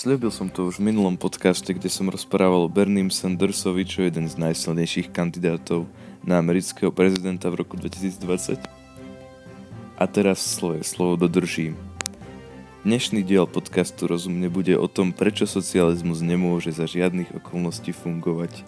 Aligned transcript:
Sľubil 0.00 0.32
som 0.32 0.48
to 0.48 0.64
už 0.64 0.80
v 0.80 0.88
minulom 0.88 1.20
podcaste, 1.20 1.76
kde 1.76 1.92
som 1.92 2.08
rozprával 2.08 2.64
o 2.64 2.72
Bernim 2.72 3.12
Sandersovi, 3.12 3.84
čo 3.84 4.00
je 4.00 4.08
jeden 4.08 4.32
z 4.32 4.40
najsilnejších 4.40 5.12
kandidátov 5.12 5.84
na 6.24 6.40
amerického 6.40 6.88
prezidenta 6.88 7.52
v 7.52 7.60
roku 7.60 7.76
2020. 7.76 8.64
A 10.00 10.04
teraz 10.08 10.40
svoje 10.40 10.88
slovo 10.88 11.20
dodržím. 11.20 11.76
Dnešný 12.80 13.20
diel 13.20 13.44
podcastu 13.44 14.08
rozumne 14.08 14.48
bude 14.48 14.72
o 14.72 14.88
tom, 14.88 15.12
prečo 15.12 15.44
socializmus 15.44 16.24
nemôže 16.24 16.72
za 16.72 16.88
žiadnych 16.88 17.36
okolností 17.36 17.92
fungovať. 17.92 18.64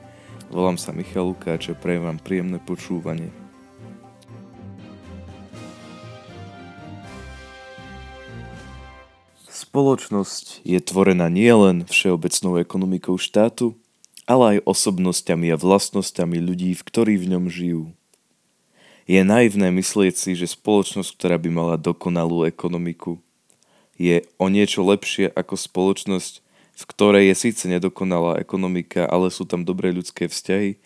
Volám 0.52 0.76
sa 0.76 0.92
Michal 0.92 1.32
Lukáč 1.32 1.72
a 1.72 1.80
prajem 1.80 2.12
vám 2.12 2.20
príjemné 2.20 2.60
počúvanie. 2.60 3.32
Spoločnosť 9.72 10.68
je 10.68 10.76
tvorená 10.84 11.32
nielen 11.32 11.88
všeobecnou 11.88 12.60
ekonomikou 12.60 13.16
štátu, 13.16 13.72
ale 14.28 14.60
aj 14.60 14.68
osobnosťami 14.68 15.48
a 15.48 15.56
vlastnosťami 15.56 16.44
ľudí, 16.44 16.76
v 16.76 16.82
ktorí 16.84 17.16
v 17.16 17.32
ňom 17.32 17.48
žijú. 17.48 17.88
Je 19.08 19.24
naivné 19.24 19.72
myslieť 19.72 20.12
si, 20.12 20.36
že 20.36 20.52
spoločnosť, 20.52 21.16
ktorá 21.16 21.40
by 21.40 21.48
mala 21.48 21.80
dokonalú 21.80 22.44
ekonomiku, 22.44 23.16
je 23.96 24.28
o 24.36 24.52
niečo 24.52 24.84
lepšie 24.84 25.32
ako 25.32 25.56
spoločnosť, 25.56 26.44
v 26.76 26.84
ktorej 26.92 27.32
je 27.32 27.48
síce 27.48 27.64
nedokonalá 27.64 28.44
ekonomika, 28.44 29.08
ale 29.08 29.32
sú 29.32 29.48
tam 29.48 29.64
dobré 29.64 29.88
ľudské 29.88 30.28
vzťahy 30.28 30.76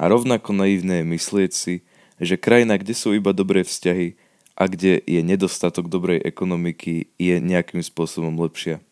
a 0.00 0.08
rovnako 0.08 0.56
naivné 0.56 1.04
je 1.04 1.12
myslieť 1.12 1.52
si, 1.52 1.84
že 2.16 2.40
krajina, 2.40 2.80
kde 2.80 2.96
sú 2.96 3.12
iba 3.12 3.36
dobré 3.36 3.68
vzťahy, 3.68 4.16
a 4.60 4.68
kde 4.68 5.00
je 5.08 5.24
nedostatok 5.24 5.88
dobrej 5.88 6.20
ekonomiky, 6.20 7.08
je 7.16 7.40
nejakým 7.40 7.80
spôsobom 7.80 8.36
lepšia. 8.36 8.84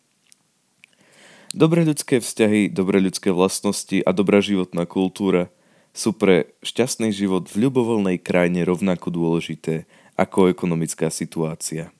Dobré 1.53 1.85
ľudské 1.85 2.25
vzťahy, 2.25 2.73
dobré 2.73 3.05
ľudské 3.05 3.29
vlastnosti 3.29 4.01
a 4.01 4.11
dobrá 4.17 4.41
životná 4.41 4.89
kultúra 4.89 5.53
sú 5.93 6.17
pre 6.17 6.57
šťastný 6.65 7.13
život 7.13 7.49
v 7.53 7.69
ľubovoľnej 7.69 8.17
krajine 8.17 8.65
rovnako 8.65 9.13
dôležité 9.13 9.85
ako 10.17 10.49
ekonomická 10.49 11.13
situácia. 11.13 11.93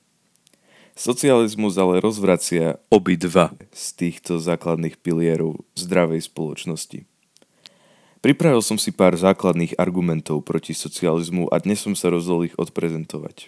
Socializmus 0.97 1.79
ale 1.79 2.03
rozvracia 2.03 2.75
obidva 2.91 3.55
z 3.71 3.85
týchto 3.95 4.41
základných 4.41 4.99
pilierov 4.99 5.63
zdravej 5.77 6.27
spoločnosti. 6.27 7.07
Pripravil 8.19 8.59
som 8.59 8.75
si 8.75 8.91
pár 8.91 9.15
základných 9.15 9.79
argumentov 9.79 10.43
proti 10.43 10.75
socializmu 10.75 11.47
a 11.47 11.55
dnes 11.63 11.79
som 11.79 11.95
sa 11.95 12.11
rozhodol 12.11 12.51
ich 12.51 12.55
odprezentovať. 12.59 13.47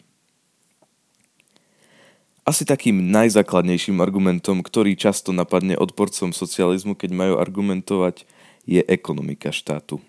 Asi 2.41 2.65
takým 2.65 3.13
najzákladnejším 3.13 4.01
argumentom, 4.01 4.65
ktorý 4.65 4.97
často 4.97 5.29
napadne 5.29 5.77
odporcom 5.77 6.33
socializmu, 6.33 6.97
keď 6.97 7.09
majú 7.13 7.33
argumentovať, 7.37 8.25
je 8.65 8.81
ekonomika 8.85 9.53
štátu. 9.53 10.01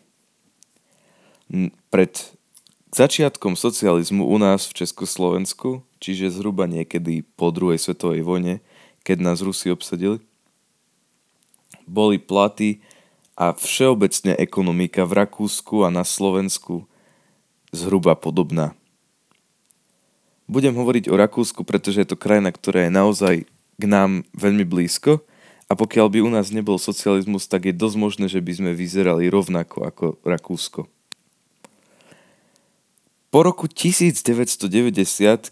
Pred 1.93 2.13
začiatkom 2.93 3.53
socializmu 3.57 4.25
u 4.25 4.37
nás 4.41 4.65
v 4.65 4.85
Československu, 4.85 5.85
čiže 6.01 6.33
zhruba 6.33 6.65
niekedy 6.65 7.25
po 7.37 7.53
druhej 7.53 7.77
svetovej 7.77 8.25
vojne, 8.25 8.65
keď 9.05 9.19
nás 9.21 9.45
Rusi 9.45 9.69
obsadili, 9.69 10.25
boli 11.85 12.17
platy 12.17 12.81
a 13.37 13.53
všeobecne 13.53 14.37
ekonomika 14.41 15.05
v 15.05 15.25
Rakúsku 15.25 15.85
a 15.85 15.93
na 15.93 16.05
Slovensku 16.05 16.89
zhruba 17.73 18.17
podobná. 18.17 18.77
Budem 20.53 20.77
hovoriť 20.77 21.09
o 21.09 21.17
Rakúsku, 21.17 21.65
pretože 21.65 22.05
je 22.05 22.13
to 22.13 22.21
krajina, 22.21 22.53
ktorá 22.53 22.85
je 22.85 22.93
naozaj 22.93 23.35
k 23.81 23.85
nám 23.89 24.29
veľmi 24.37 24.69
blízko 24.69 25.25
a 25.65 25.73
pokiaľ 25.73 26.13
by 26.13 26.19
u 26.21 26.29
nás 26.29 26.53
nebol 26.53 26.77
socializmus, 26.77 27.49
tak 27.49 27.65
je 27.65 27.73
dosť 27.73 27.97
možné, 27.97 28.27
že 28.29 28.45
by 28.45 28.53
sme 28.61 28.71
vyzerali 28.77 29.33
rovnako 29.33 29.89
ako 29.89 30.05
Rakúsko. 30.21 30.85
Po 33.33 33.41
roku 33.41 33.65
1990, 33.65 34.69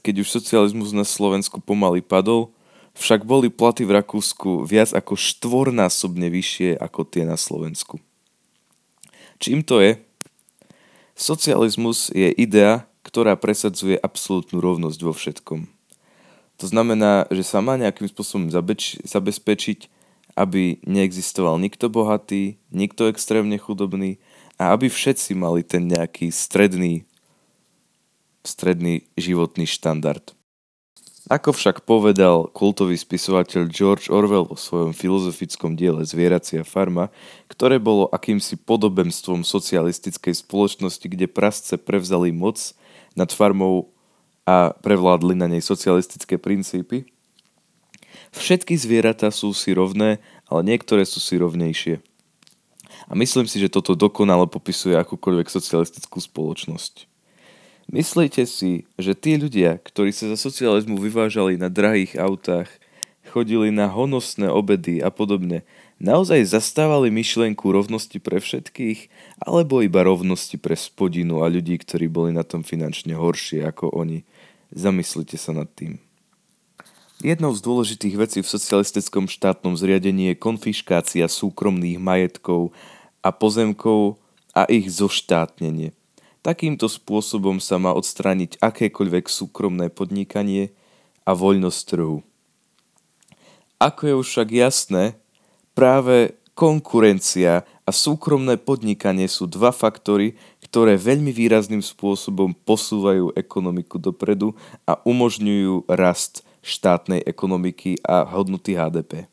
keď 0.04 0.14
už 0.20 0.28
socializmus 0.28 0.92
na 0.92 1.08
Slovensku 1.08 1.64
pomaly 1.64 2.04
padol, 2.04 2.52
však 2.92 3.24
boli 3.24 3.48
platy 3.48 3.88
v 3.88 3.96
Rakúsku 3.96 4.68
viac 4.68 4.92
ako 4.92 5.16
štvornásobne 5.16 6.28
vyššie 6.28 6.76
ako 6.76 7.08
tie 7.08 7.24
na 7.24 7.40
Slovensku. 7.40 7.96
Čím 9.40 9.64
to 9.64 9.80
je? 9.80 9.96
Socializmus 11.16 12.12
je 12.12 12.28
idea, 12.36 12.84
ktorá 13.10 13.34
presadzuje 13.34 13.98
absolútnu 13.98 14.62
rovnosť 14.62 15.00
vo 15.02 15.10
všetkom. 15.10 15.66
To 16.62 16.66
znamená, 16.70 17.26
že 17.34 17.42
sa 17.42 17.58
má 17.58 17.74
nejakým 17.74 18.06
spôsobom 18.06 18.54
zabeč- 18.54 19.02
zabezpečiť, 19.02 19.90
aby 20.38 20.78
neexistoval 20.86 21.58
nikto 21.58 21.90
bohatý, 21.90 22.62
nikto 22.70 23.10
extrémne 23.10 23.58
chudobný 23.58 24.22
a 24.54 24.70
aby 24.70 24.86
všetci 24.86 25.34
mali 25.34 25.66
ten 25.66 25.90
nejaký 25.90 26.30
stredný, 26.30 27.02
stredný 28.46 29.10
životný 29.18 29.66
štandard. 29.66 30.22
Ako 31.30 31.54
však 31.54 31.86
povedal 31.86 32.50
kultový 32.50 32.98
spisovateľ 32.98 33.70
George 33.70 34.10
Orwell 34.10 34.50
vo 34.50 34.58
svojom 34.58 34.90
filozofickom 34.90 35.78
diele 35.78 36.02
Zvieracia 36.02 36.66
farma, 36.66 37.12
ktoré 37.46 37.78
bolo 37.78 38.10
akýmsi 38.10 38.58
podobenstvom 38.58 39.46
socialistickej 39.46 40.42
spoločnosti, 40.42 41.06
kde 41.06 41.30
prasce 41.30 41.78
prevzali 41.78 42.34
moc 42.34 42.74
nad 43.18 43.30
farmou 43.32 43.90
a 44.46 44.74
prevládli 44.82 45.38
na 45.38 45.46
nej 45.46 45.62
socialistické 45.62 46.40
princípy. 46.40 47.06
Všetky 48.34 48.74
zvieratá 48.78 49.30
sú 49.30 49.54
si 49.54 49.74
rovné, 49.74 50.22
ale 50.46 50.60
niektoré 50.66 51.06
sú 51.06 51.18
si 51.22 51.38
rovnejšie. 51.38 52.02
A 53.10 53.12
myslím 53.18 53.46
si, 53.50 53.58
že 53.58 53.72
toto 53.72 53.98
dokonale 53.98 54.46
popisuje 54.46 54.94
akúkoľvek 54.94 55.50
socialistickú 55.50 56.22
spoločnosť. 56.22 57.10
Myslíte 57.90 58.46
si, 58.46 58.86
že 58.94 59.18
tí 59.18 59.34
ľudia, 59.34 59.82
ktorí 59.82 60.14
sa 60.14 60.30
za 60.30 60.38
socializmu 60.38 60.94
vyvážali 60.94 61.58
na 61.58 61.66
drahých 61.66 62.14
autách, 62.22 62.70
chodili 63.26 63.74
na 63.74 63.90
honosné 63.90 64.46
obedy 64.46 65.02
a 65.02 65.10
podobne, 65.10 65.66
naozaj 66.00 66.48
zastávali 66.48 67.12
myšlienku 67.12 67.62
rovnosti 67.68 68.16
pre 68.18 68.40
všetkých, 68.40 69.12
alebo 69.44 69.84
iba 69.84 70.02
rovnosti 70.02 70.56
pre 70.56 70.74
spodinu 70.74 71.44
a 71.44 71.52
ľudí, 71.52 71.76
ktorí 71.76 72.08
boli 72.08 72.32
na 72.32 72.42
tom 72.42 72.64
finančne 72.64 73.14
horšie 73.14 73.62
ako 73.68 73.92
oni. 73.92 74.24
Zamyslite 74.72 75.36
sa 75.36 75.52
nad 75.52 75.68
tým. 75.70 76.00
Jednou 77.20 77.52
z 77.52 77.60
dôležitých 77.60 78.16
vecí 78.16 78.38
v 78.40 78.48
socialistickom 78.48 79.28
štátnom 79.28 79.76
zriadení 79.76 80.32
je 80.32 80.40
konfiškácia 80.40 81.28
súkromných 81.28 82.00
majetkov 82.00 82.72
a 83.20 83.28
pozemkov 83.28 84.16
a 84.56 84.64
ich 84.72 84.88
zoštátnenie. 84.88 85.92
Takýmto 86.40 86.88
spôsobom 86.88 87.60
sa 87.60 87.76
má 87.76 87.92
odstrániť 87.92 88.56
akékoľvek 88.64 89.28
súkromné 89.28 89.92
podnikanie 89.92 90.72
a 91.28 91.36
voľnosť 91.36 91.80
trhu. 91.92 92.24
Ako 93.76 94.02
je 94.08 94.14
však 94.24 94.48
jasné, 94.56 95.20
práve 95.72 96.36
konkurencia 96.54 97.64
a 97.88 97.90
súkromné 97.90 98.60
podnikanie 98.60 99.24
sú 99.26 99.48
dva 99.48 99.72
faktory, 99.72 100.36
ktoré 100.60 101.00
veľmi 101.00 101.32
výrazným 101.32 101.80
spôsobom 101.80 102.52
posúvajú 102.52 103.32
ekonomiku 103.34 103.96
dopredu 103.96 104.52
a 104.84 105.00
umožňujú 105.02 105.88
rast 105.88 106.44
štátnej 106.60 107.24
ekonomiky 107.24 107.98
a 108.04 108.28
hodnoty 108.28 108.76
HDP. 108.76 109.26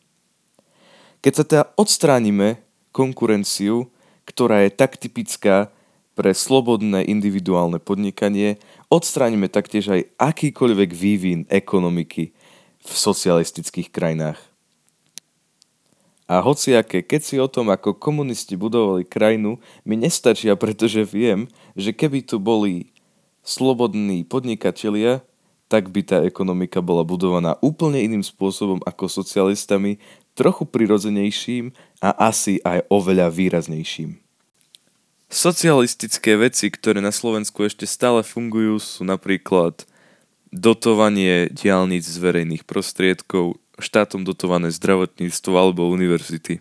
Keď 1.19 1.33
sa 1.35 1.43
teda 1.43 1.63
odstránime 1.75 2.63
konkurenciu, 2.95 3.91
ktorá 4.23 4.63
je 4.63 4.71
tak 4.71 4.95
typická 4.95 5.67
pre 6.17 6.33
slobodné 6.33 7.05
individuálne 7.05 7.77
podnikanie, 7.77 8.57
odstránime 8.89 9.51
taktiež 9.51 9.91
aj 9.91 10.01
akýkoľvek 10.17 10.89
vývin 10.95 11.43
ekonomiky 11.51 12.31
v 12.81 12.89
socialistických 12.89 13.91
krajinách. 13.91 14.46
A 16.27 16.43
hociaké, 16.43 17.07
keď 17.07 17.21
si 17.23 17.35
o 17.39 17.47
tom, 17.47 17.71
ako 17.71 17.95
komunisti 17.95 18.59
budovali 18.59 19.07
krajinu, 19.07 19.63
mi 19.87 19.95
nestačia, 19.95 20.59
pretože 20.59 21.07
viem, 21.07 21.47
že 21.71 21.95
keby 21.95 22.19
tu 22.27 22.35
boli 22.35 22.91
slobodní 23.47 24.27
podnikatelia, 24.27 25.23
tak 25.71 25.87
by 25.87 26.03
tá 26.03 26.17
ekonomika 26.27 26.83
bola 26.83 27.07
budovaná 27.07 27.55
úplne 27.63 28.03
iným 28.03 28.23
spôsobom 28.23 28.83
ako 28.83 29.07
socialistami, 29.07 29.99
trochu 30.35 30.67
prirodzenejším 30.67 31.71
a 32.03 32.29
asi 32.29 32.59
aj 32.61 32.85
oveľa 32.91 33.31
výraznejším. 33.31 34.19
Socialistické 35.27 36.39
veci, 36.39 36.71
ktoré 36.71 37.03
na 37.03 37.11
Slovensku 37.11 37.67
ešte 37.67 37.83
stále 37.83 38.23
fungujú, 38.23 38.79
sú 38.79 39.03
napríklad 39.03 39.83
dotovanie 40.55 41.51
diálnic 41.51 42.07
z 42.07 42.15
verejných 42.23 42.63
prostriedkov, 42.63 43.59
štátom 43.77 44.25
dotované 44.25 44.73
zdravotníctvo 44.73 45.53
alebo 45.57 45.89
univerzity. 45.89 46.59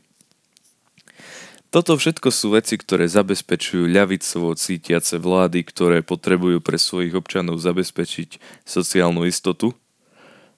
Toto 1.74 1.98
všetko 1.98 2.30
sú 2.30 2.56
veci, 2.56 2.78
ktoré 2.78 3.04
zabezpečujú 3.10 3.90
ľavicovo 3.90 4.54
cítiace 4.56 5.18
vlády, 5.20 5.66
ktoré 5.66 6.00
potrebujú 6.00 6.62
pre 6.62 6.80
svojich 6.80 7.12
občanov 7.12 7.60
zabezpečiť 7.60 8.40
sociálnu 8.64 9.26
istotu 9.28 9.76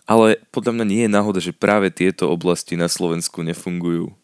Ale 0.08 0.40
podľa 0.54 0.72
mňa 0.72 0.84
nie 0.88 1.02
je 1.04 1.10
náhoda, 1.12 1.36
že 1.36 1.52
práve 1.52 1.92
tieto 1.92 2.32
oblasti 2.32 2.80
na 2.80 2.88
Slovensku 2.88 3.44
nefungujú. 3.44 4.16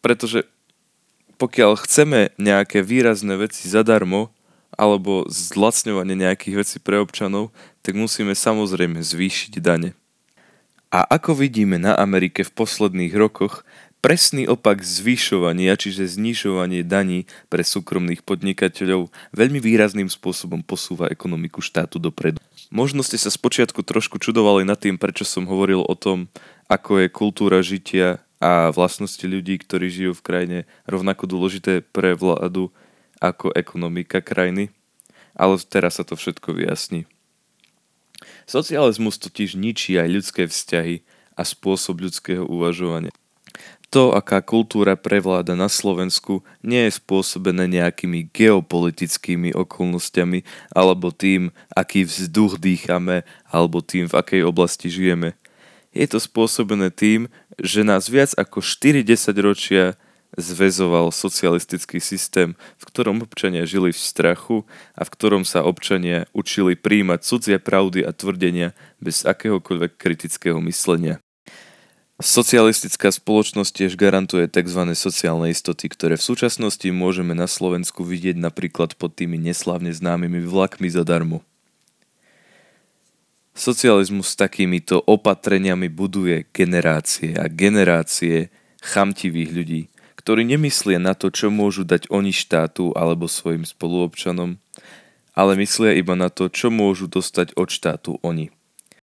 Pretože 0.00 0.48
pokiaľ 1.36 1.76
chceme 1.84 2.32
nejaké 2.40 2.80
výrazné 2.80 3.36
veci 3.36 3.68
zadarmo, 3.68 4.32
alebo 4.78 5.26
zlacňovanie 5.26 6.14
nejakých 6.14 6.54
vecí 6.54 6.76
pre 6.78 7.02
občanov, 7.02 7.50
tak 7.82 7.98
musíme 7.98 8.32
samozrejme 8.32 9.02
zvýšiť 9.02 9.58
dane. 9.58 9.98
A 10.88 11.04
ako 11.04 11.36
vidíme 11.36 11.76
na 11.76 11.92
Amerike 11.98 12.46
v 12.46 12.54
posledných 12.54 13.12
rokoch, 13.12 13.66
presný 13.98 14.46
opak 14.46 14.80
zvyšovania, 14.80 15.74
čiže 15.76 16.06
znižovanie 16.06 16.86
daní 16.86 17.26
pre 17.52 17.66
súkromných 17.66 18.22
podnikateľov 18.22 19.10
veľmi 19.34 19.58
výrazným 19.60 20.08
spôsobom 20.08 20.62
posúva 20.62 21.10
ekonomiku 21.10 21.60
štátu 21.60 21.98
dopredu. 21.98 22.38
Možno 22.70 23.02
ste 23.02 23.18
sa 23.18 23.28
spočiatku 23.28 23.82
trošku 23.84 24.16
čudovali 24.22 24.62
nad 24.62 24.78
tým, 24.78 24.96
prečo 24.96 25.26
som 25.26 25.44
hovoril 25.44 25.82
o 25.82 25.94
tom, 25.98 26.30
ako 26.70 27.04
je 27.04 27.08
kultúra 27.12 27.58
žitia 27.60 28.22
a 28.38 28.70
vlastnosti 28.70 29.24
ľudí, 29.24 29.58
ktorí 29.58 29.90
žijú 29.90 30.12
v 30.14 30.24
krajine 30.24 30.58
rovnako 30.86 31.26
dôležité 31.26 31.82
pre 31.82 32.14
vládu 32.14 32.70
ako 33.18 33.54
ekonomika 33.54 34.22
krajiny. 34.22 34.70
Ale 35.38 35.58
teraz 35.62 36.02
sa 36.02 36.04
to 36.06 36.18
všetko 36.18 36.54
vyjasní. 36.54 37.06
Socializmus 38.48 39.20
totiž 39.20 39.54
ničí 39.54 39.94
aj 39.94 40.08
ľudské 40.10 40.42
vzťahy 40.48 41.06
a 41.38 41.42
spôsob 41.46 42.02
ľudského 42.02 42.42
uvažovania. 42.42 43.14
To, 43.88 44.12
aká 44.12 44.44
kultúra 44.44 45.00
prevláda 45.00 45.56
na 45.56 45.72
Slovensku, 45.72 46.44
nie 46.60 46.84
je 46.88 47.00
spôsobené 47.00 47.64
nejakými 47.72 48.28
geopolitickými 48.36 49.56
okolnostiami 49.56 50.44
alebo 50.76 51.08
tým, 51.08 51.48
aký 51.72 52.04
vzduch 52.04 52.60
dýchame 52.60 53.24
alebo 53.48 53.80
tým, 53.80 54.04
v 54.04 54.14
akej 54.20 54.42
oblasti 54.44 54.92
žijeme. 54.92 55.32
Je 55.96 56.04
to 56.04 56.20
spôsobené 56.20 56.92
tým, 56.92 57.32
že 57.56 57.80
nás 57.80 58.12
viac 58.12 58.36
ako 58.36 58.60
40 58.60 59.08
ročia 59.40 59.96
zväzoval 60.36 61.08
socialistický 61.08 62.02
systém, 62.02 62.52
v 62.76 62.84
ktorom 62.84 63.24
občania 63.24 63.64
žili 63.64 63.94
v 63.94 64.00
strachu 64.00 64.68
a 64.92 65.02
v 65.06 65.12
ktorom 65.14 65.42
sa 65.48 65.64
občania 65.64 66.28
učili 66.36 66.76
príjmať 66.76 67.20
cudzie 67.24 67.56
pravdy 67.56 68.04
a 68.04 68.12
tvrdenia 68.12 68.76
bez 69.00 69.24
akéhokoľvek 69.24 69.96
kritického 69.96 70.60
myslenia. 70.68 71.22
Socialistická 72.18 73.14
spoločnosť 73.14 73.70
tiež 73.70 73.92
garantuje 73.94 74.50
tzv. 74.50 74.90
sociálne 74.98 75.54
istoty, 75.54 75.86
ktoré 75.86 76.18
v 76.18 76.26
súčasnosti 76.26 76.90
môžeme 76.90 77.30
na 77.30 77.46
Slovensku 77.46 78.02
vidieť 78.02 78.34
napríklad 78.34 78.98
pod 78.98 79.14
tými 79.14 79.38
neslávne 79.38 79.94
známymi 79.94 80.42
vlakmi 80.42 80.90
zadarmo. 80.90 81.46
Socializmus 83.54 84.34
s 84.34 84.38
takýmito 84.38 84.98
opatreniami 85.06 85.86
buduje 85.86 86.46
generácie 86.50 87.38
a 87.38 87.46
generácie 87.46 88.50
chamtivých 88.82 89.50
ľudí, 89.54 89.82
ktorí 90.28 90.44
nemyslia 90.44 91.00
na 91.00 91.16
to, 91.16 91.32
čo 91.32 91.48
môžu 91.48 91.88
dať 91.88 92.12
oni 92.12 92.36
štátu 92.36 92.92
alebo 92.92 93.32
svojim 93.32 93.64
spoluobčanom, 93.64 94.60
ale 95.32 95.52
myslia 95.56 95.96
iba 95.96 96.12
na 96.12 96.28
to, 96.28 96.52
čo 96.52 96.68
môžu 96.68 97.08
dostať 97.08 97.56
od 97.56 97.72
štátu 97.72 98.20
oni. 98.20 98.52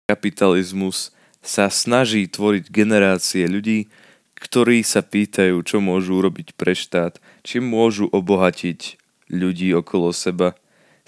Kapitalizmus 0.05 1.09
sa 1.41 1.65
snaží 1.73 2.29
tvoriť 2.29 2.69
generácie 2.69 3.49
ľudí, 3.49 3.89
ktorí 4.37 4.85
sa 4.85 5.01
pýtajú, 5.01 5.57
čo 5.65 5.81
môžu 5.81 6.21
urobiť 6.21 6.53
pre 6.53 6.77
štát, 6.77 7.17
či 7.41 7.57
môžu 7.57 8.05
obohatiť 8.13 9.01
ľudí 9.33 9.73
okolo 9.73 10.13
seba, 10.13 10.53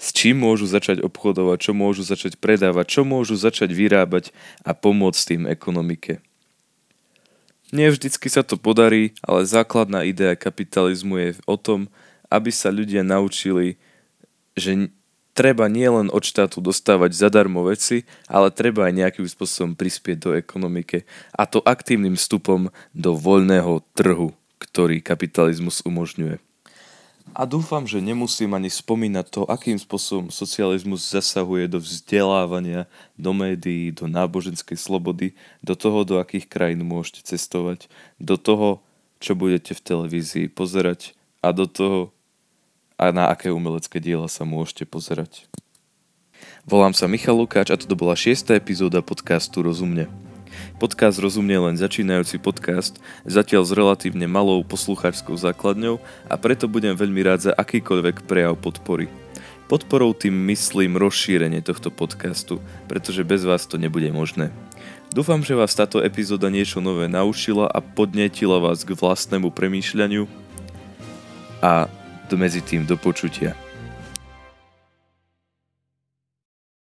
s 0.02 0.10
čím 0.10 0.42
môžu 0.42 0.66
začať 0.66 0.98
obchodovať, 0.98 1.62
čo 1.62 1.78
môžu 1.78 2.02
začať 2.02 2.42
predávať, 2.42 2.90
čo 2.90 3.06
môžu 3.06 3.38
začať 3.38 3.70
vyrábať 3.70 4.34
a 4.66 4.74
pomôcť 4.74 5.22
tým 5.30 5.42
ekonomike. 5.46 6.18
Nie 7.72 7.88
vždycky 7.88 8.28
sa 8.28 8.44
to 8.44 8.60
podarí, 8.60 9.16
ale 9.24 9.48
základná 9.48 10.04
idea 10.04 10.36
kapitalizmu 10.36 11.16
je 11.16 11.30
o 11.48 11.56
tom, 11.56 11.88
aby 12.28 12.52
sa 12.52 12.68
ľudia 12.68 13.00
naučili, 13.00 13.80
že 14.52 14.92
treba 15.32 15.72
nielen 15.72 16.12
od 16.12 16.20
štátu 16.20 16.60
dostávať 16.60 17.16
zadarmo 17.16 17.64
veci, 17.64 18.04
ale 18.28 18.52
treba 18.52 18.88
aj 18.88 18.96
nejakým 18.96 19.24
spôsobom 19.24 19.72
prispieť 19.72 20.16
do 20.20 20.30
ekonomike. 20.36 21.08
A 21.32 21.48
to 21.48 21.64
aktívnym 21.64 22.20
vstupom 22.20 22.68
do 22.92 23.16
voľného 23.16 23.80
trhu, 23.96 24.36
ktorý 24.60 25.00
kapitalizmus 25.00 25.80
umožňuje. 25.82 26.51
A 27.32 27.48
dúfam, 27.48 27.88
že 27.88 28.04
nemusím 28.04 28.52
ani 28.52 28.68
spomínať 28.68 29.26
to, 29.32 29.40
akým 29.48 29.80
spôsobom 29.80 30.28
socializmus 30.28 31.08
zasahuje 31.08 31.64
do 31.64 31.80
vzdelávania, 31.80 32.84
do 33.16 33.32
médií, 33.32 33.88
do 33.88 34.04
náboženskej 34.04 34.76
slobody, 34.76 35.32
do 35.64 35.72
toho, 35.72 36.04
do 36.04 36.20
akých 36.20 36.44
krajín 36.44 36.84
môžete 36.84 37.24
cestovať, 37.24 37.88
do 38.20 38.36
toho, 38.36 38.84
čo 39.16 39.32
budete 39.32 39.72
v 39.72 39.80
televízii 39.80 40.46
pozerať 40.52 41.16
a 41.40 41.56
do 41.56 41.64
toho, 41.64 42.12
a 43.00 43.08
na 43.10 43.32
aké 43.32 43.48
umelecké 43.48 43.96
diela 43.96 44.28
sa 44.28 44.44
môžete 44.44 44.84
pozerať. 44.84 45.48
Volám 46.68 46.92
sa 46.92 47.08
Michal 47.08 47.34
Lukáč 47.34 47.72
a 47.72 47.80
toto 47.80 47.96
bola 47.96 48.12
šiestá 48.12 48.54
epizóda 48.54 49.00
podcastu 49.00 49.64
Rozumne. 49.64 50.31
Podcast 50.82 51.22
Rozumne 51.22 51.54
len 51.54 51.78
začínajúci 51.78 52.42
podcast, 52.42 52.98
zatiaľ 53.22 53.62
s 53.62 53.70
relatívne 53.70 54.26
malou 54.26 54.66
poslucháčskou 54.66 55.38
základňou 55.38 56.02
a 56.26 56.34
preto 56.34 56.66
budem 56.66 56.98
veľmi 56.98 57.22
rád 57.22 57.46
za 57.46 57.52
akýkoľvek 57.54 58.26
prejav 58.26 58.58
podpory. 58.58 59.06
Podporou 59.70 60.10
tým 60.10 60.34
myslím 60.50 60.98
rozšírenie 60.98 61.62
tohto 61.62 61.94
podcastu, 61.94 62.58
pretože 62.90 63.22
bez 63.22 63.46
vás 63.46 63.62
to 63.70 63.78
nebude 63.78 64.10
možné. 64.10 64.50
Dúfam, 65.14 65.38
že 65.46 65.54
vás 65.54 65.70
táto 65.70 66.02
epizóda 66.02 66.50
niečo 66.50 66.82
nové 66.82 67.06
naučila 67.06 67.70
a 67.70 67.78
podnetila 67.78 68.58
vás 68.58 68.82
k 68.82 68.98
vlastnému 68.98 69.54
premýšľaniu 69.54 70.26
a 71.62 71.86
medzi 72.34 72.58
tým 72.58 72.90
do 72.90 72.98
počutia. 72.98 73.54